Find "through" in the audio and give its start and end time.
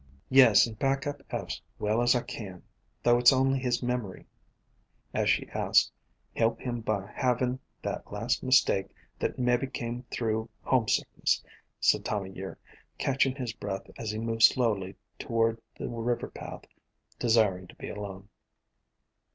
10.09-10.49